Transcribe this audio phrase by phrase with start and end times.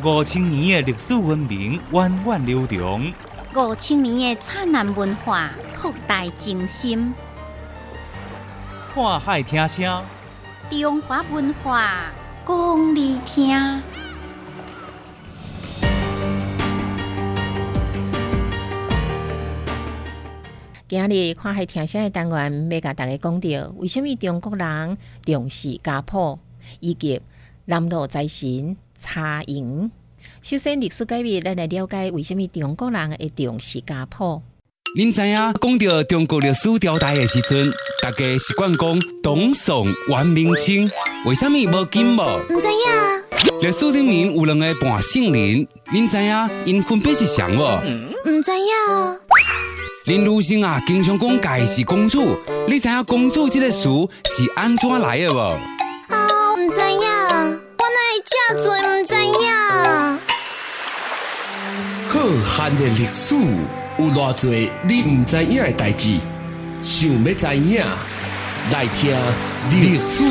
[0.00, 3.12] 五千年的历史文明源远流长，
[3.54, 7.12] 五千年的灿烂文化博大精深。
[8.94, 10.02] 看海听声，
[10.70, 12.10] 中华文化
[12.46, 13.82] 讲你听。
[20.88, 26.38] 今日看海听声的单元，要甲大家讲到，为什么中国人重视家谱，
[26.80, 27.20] 以及
[27.66, 29.90] 南路财神茶饮。
[30.40, 34.40] 首先，历史解密，咱来了解为什么中国人会重视家谱。
[34.94, 40.90] 您知影讲到中国历史朝代的时阵，大家习惯讲董宋、元、明、清，
[41.24, 42.40] 为什么无金无？
[42.50, 43.62] 唔知影。
[43.62, 47.80] 历史里面有两个半姓人，您知影因分别是谁无？
[48.28, 49.18] 唔知影。
[50.04, 52.36] 林如生啊，经常讲家是公主，
[52.68, 53.84] 你知影公主这个词
[54.24, 55.38] 是安怎来的无？
[56.10, 57.11] 哦，唔知影，
[58.32, 59.44] 我哪会这做唔知影？
[62.08, 63.34] 浩瀚的历史
[63.98, 64.44] 有偌多
[64.86, 66.18] 你唔知影的代志，
[66.82, 67.84] 想要知影，
[68.70, 69.14] 来听
[69.70, 70.24] 历史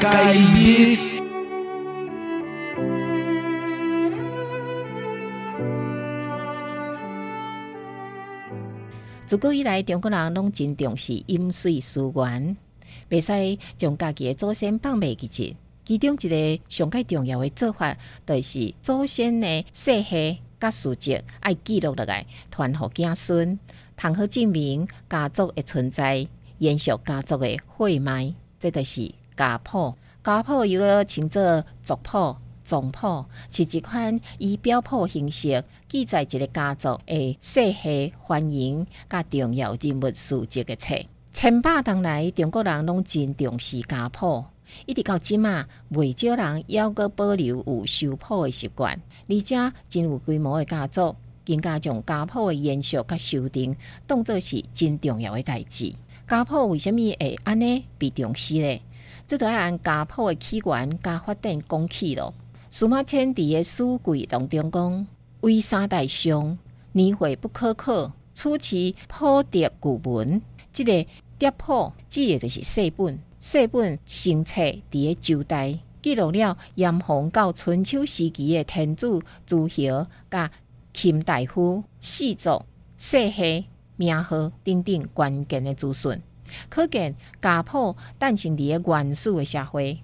[0.00, 0.98] 解密。
[9.26, 12.56] 自古以来，中国人拢真重视饮水思源，
[13.10, 15.56] 袂使将家己的祖先放袂记节。
[15.86, 23.56] 其中一个上界重要的做法，就是祖先的世系甲事迹爱记录落来，传互子孙，
[23.96, 26.26] 通好证明家族的存在，
[26.58, 28.34] 延续家族的血脉。
[28.58, 29.94] 这就是家谱。
[30.24, 32.36] 家谱又个称作族谱。
[32.64, 40.96] 总谱是一款以表谱形式记载一个家族的世系、繁荣、甲重要人物事迹的册。
[41.32, 44.44] 千百年来，中国人拢真重视家谱，
[44.86, 51.14] 一直到即嘛，未少人犹阁保留有收谱的习惯，而且真有规模的家族，
[51.44, 55.94] 更加将家谱的延续甲修订当作是真重要的代志。
[56.28, 58.80] 家谱为什么会安尼被重视呢？
[59.28, 62.32] 这要按家谱的起源甲发展讲起咯。
[62.70, 65.06] 司马迁伫个书柜当中讲
[65.42, 66.58] ：“为三代上，
[66.92, 68.12] 年会不可考。
[68.34, 70.92] 初期谱牒古文，即个
[71.38, 73.18] 牒谱指的就是世本。
[73.40, 80.50] 世本生册伫个周代，记录了炎黄到春秋时期的天子、诸侯、甲
[80.92, 82.62] 卿大夫、氏族、
[82.96, 86.20] 世系、名号等等关键的资讯。
[86.68, 90.00] 可见家谱诞生伫个原始的社会。”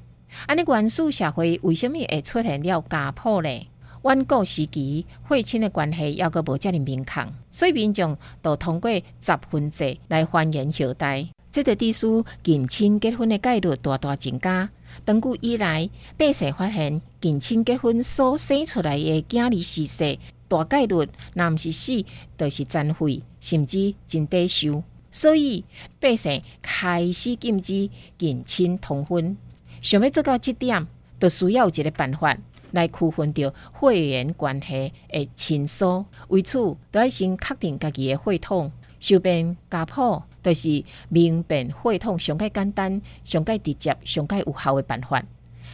[0.46, 3.68] 安尼原始社会为什么会出现了家谱呢？
[4.04, 8.90] 远古时期血亲的关系犹阁无遮尔明确，所以民众都通过
[9.20, 11.28] 十分制来繁衍后代。
[11.52, 14.68] 这个地书近亲结婚的概率大大增加。
[15.06, 22.04] 长久以来，百姓发现近亲结婚所生出来的囝儿逝世，大概率若毋是死，
[22.36, 24.82] 就是残废，甚至真低收。
[25.12, 25.64] 所以
[26.00, 27.88] 百姓开始禁止
[28.18, 29.36] 近亲通婚。
[29.80, 30.86] 想要做到这点，
[31.20, 32.36] 就需要一个办法
[32.72, 36.04] 来区分掉血缘关系的亲疏。
[36.28, 36.58] 为此，
[36.90, 38.70] 都要先确定家己的血统。
[39.00, 45.22] 修编家谱，就是明辨血统上界简单、上界直接、上界有效的办法。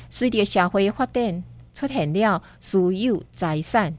[0.08, 1.44] 随着社会发展，
[1.74, 3.94] 出现了私有财产、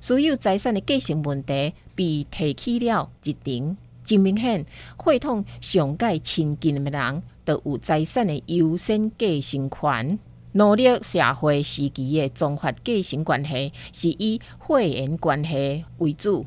[0.00, 3.76] 私有财产的继承问题被提起了一层。
[4.04, 4.66] 真明显，
[5.02, 7.22] 血统上界亲近的人。
[7.46, 10.18] 都有财产的优先继承权。
[10.56, 16.46] 努力社会时期的综合继承关系是以血缘关系为主。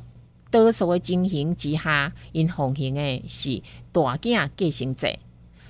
[0.50, 3.62] 多数的情形之下，因奉行的是
[3.92, 5.19] 大囝继承制。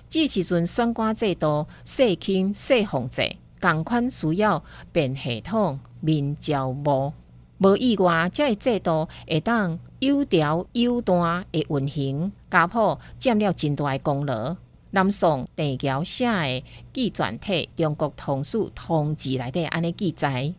[0.08, 4.64] 即时阵选官制度、世卿世奉制，共款需要
[4.94, 7.12] 变系统、民教务。
[7.58, 14.56] 无意外，这个制度会当有条有段的运行，家谱占了真大的功劳。
[14.92, 16.32] 南宋陈桥写的
[16.92, 20.54] 《记传体》《中国通史通志》内底安尼记载：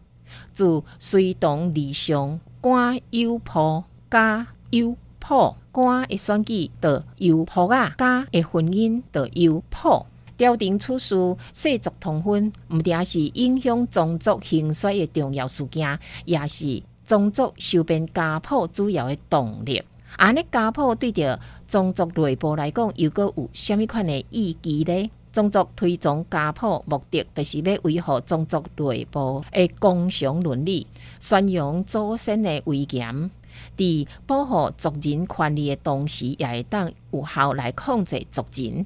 [0.52, 10.06] 自隋唐李上官有仆，家有仆，官的选举的有仆啊，家的婚姻的有仆。
[10.38, 19.82] 朝廷处事世族通婚，毋定是影响宗族兴衰的重要事件，也是宗族修编家谱主要的动力。
[20.16, 21.38] 安尼家谱对着
[21.70, 25.10] 宗族内部来讲，又阁有虾米款的意义呢？
[25.32, 30.84] 宗族推崇家谱目的，就是要维护宗族内部的公常伦理，
[31.20, 33.30] 宣扬祖先的威严，
[33.76, 38.84] 伫保护族人权利的同时，也会当有效来控制族人。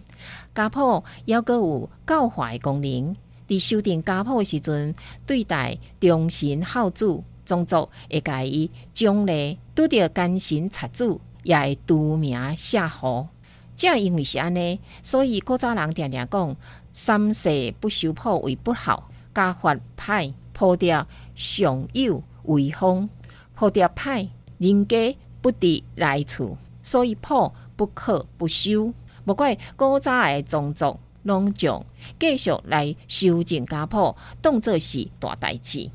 [0.54, 3.16] 家谱犹阁有教化的功能，
[3.48, 4.94] 伫修订家谱的时阵，
[5.26, 13.28] 对待忠臣孝子，宗族会甲伊奖励；拄着奸臣贼子，也会除名写户。
[13.76, 16.56] 正因为是安尼，所以古早人常常讲
[16.92, 21.06] “三世不修谱为不好，家法派破掉
[21.36, 23.08] 上有为风，
[23.54, 28.92] 破掉派人家不得来处”，所以谱不可不修。
[29.24, 30.98] 不怪古早的宗族。
[31.24, 31.82] 拢将
[32.20, 35.90] 继续来修正家谱，当作是大代志。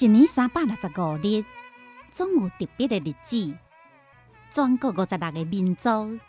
[0.00, 1.44] 一年三百六十五日，
[2.14, 3.52] 总有特别的日子。
[4.52, 6.20] 全国五十六个民族，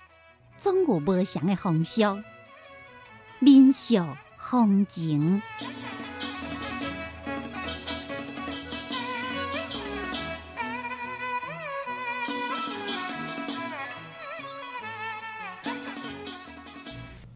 [0.60, 2.02] 总有不同的风俗、
[3.38, 4.04] 民俗、
[4.40, 5.40] 风情。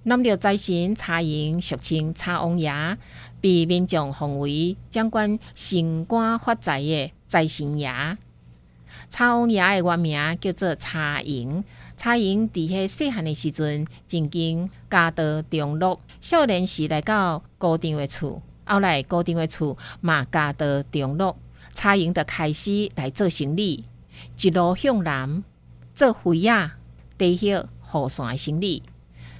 [0.05, 2.69] 南辽财神查营俗称查王爷，
[3.39, 7.89] 被民众奉为掌管升官发财的财神爷。
[9.09, 11.63] 查王爷的原名叫做查营。
[11.95, 21.37] 查营伫迄细汉的时阵，曾经家道中落，少年时来到高丈的厝，后来高丈的厝嘛家道中落，
[21.73, 23.85] 查营就开始来做生意，
[24.37, 25.41] 一路向南
[25.95, 26.75] 做灰啊、
[27.17, 28.83] 地叶、雨伞的生意。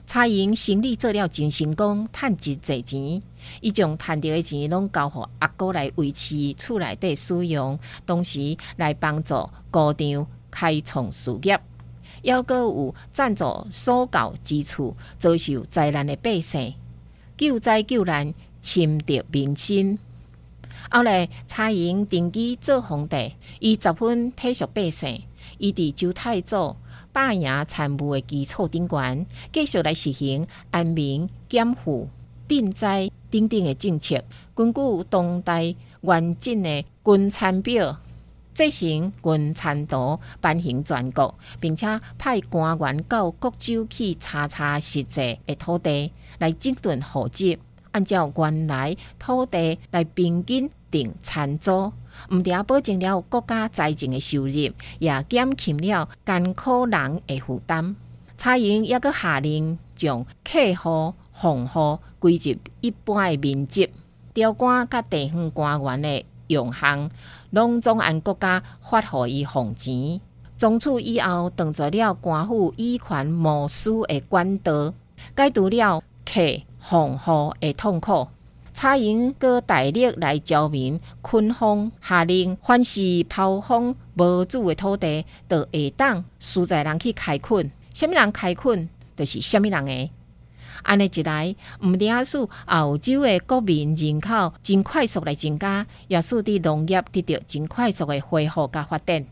[0.06, 3.22] 蔡英生意做了真成功，趁真侪钱，
[3.62, 11.60] 伊将赚到的钱拢交互阿哥来维持厝内底使用，同时来帮助高场开创事业，
[12.24, 16.76] 还阁有赞助所教之处遭受灾难的百姓，
[17.36, 19.98] 救灾救难，深得民心。
[20.92, 25.24] 后来蔡英登基做皇帝，伊十分体恤百姓，
[25.58, 26.76] 伊伫周太祖。
[27.14, 32.10] 霸赢参务的基础顶悬，继续来实行安民减负、
[32.48, 34.22] 赈灾等等的政策，
[34.54, 37.98] 根据当代完整的军参表，
[38.54, 41.88] 制成军参图，颁行全国，并且
[42.18, 47.58] 派官员到各州去查查实际的土地，来整顿户籍，
[47.92, 51.92] 按照原来土地来平均定餐桌。
[52.30, 57.96] 毋但保证了国家财政的收入，也减轻了艰苦人的负担。
[58.38, 63.90] 蔡英也阁下令将客户、房户归入一般的面积，
[64.34, 67.10] 调官甲地方官员的用项，
[67.50, 70.22] 拢总按国家发予伊俸钱。
[70.58, 74.94] 从此以后，当作了官府以权谋私的管道，
[75.36, 76.42] 解除了客
[76.80, 78.28] 房户的痛苦。
[78.74, 87.72] 蔡英阁大力来招民昆封，下令凡是抛荒无主的土地，都会当私在人去开垦。
[87.94, 90.10] 什么人开垦，就是什么人的。
[90.82, 99.26] 安尼一来，毋但使澳洲的国民人口真快速来增加，也使得农业得到真快速的恢复甲发展。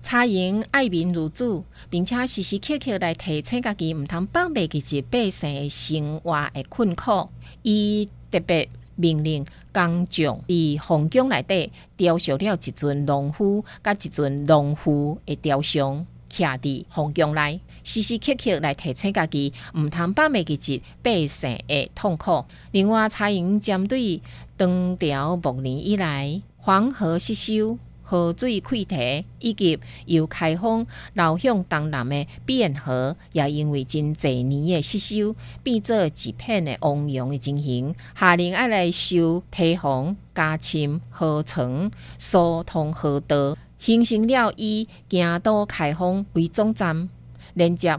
[0.00, 7.28] 蔡英爱民如子，并且时时刻刻来提醒家己，毋通放袂记住百姓的生活的困苦。
[7.62, 8.68] 伊特别。
[8.98, 22.44] 命令工匠伫皇宫内底雕塑了一尊农夫，甲一尊农妇的雕像，徛伫皇宫内，时时刻刻来提醒家己，毋通把袂记住百姓的痛苦。
[22.72, 24.20] 另外，蔡英针对
[24.56, 27.78] 唐朝末年以来黄河失修。
[28.10, 37.94] 河水溃堤，以及由开封流向东南的汴河，也因为真济年的失修，变做一片的汪洋的情形。
[38.18, 47.10] 下令要来修堤防、加深河床、疏通河道，形成了以京都开封为总站，
[47.52, 47.94] 连接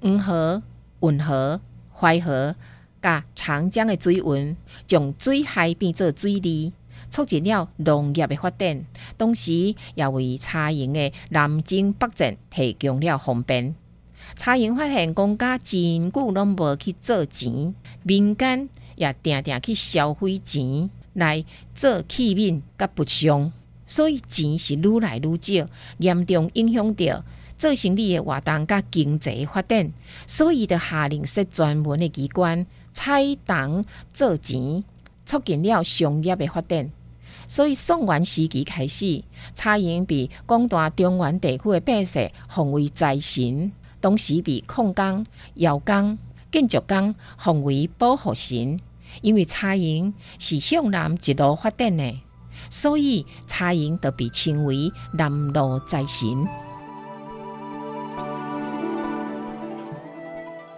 [0.00, 0.60] 黄河、
[1.02, 1.60] 运河、
[1.96, 2.56] 淮河、
[3.00, 4.56] 甲长江的水运，
[4.88, 6.72] 将水海变做水利。
[7.10, 8.84] 促进了农业的发展，
[9.16, 13.74] 同时也为茶营的南征北战提供了方便。
[14.36, 21.44] 茶营发现国家真久拢无去做钱，民间也定定去消费钱来
[21.74, 23.52] 做器皿甲不商，
[23.86, 25.66] 所以钱是愈来愈少，
[25.98, 27.24] 严重影响到
[27.56, 29.92] 做生意的活动甲经济发展。
[30.26, 34.82] 所以就下令设专门的机关，采糖做钱，
[35.24, 36.90] 促进了商业的发展。
[37.46, 39.22] 所以宋元时期开始，
[39.54, 46.18] 蔡英被广大中原地区的百姓奉为财神，同时被控工、窑工、
[46.50, 48.80] 建筑工奉为保护神。
[49.22, 52.20] 因为蔡英是向南一路发展的，
[52.68, 56.28] 所以蔡英就被称为南路财神。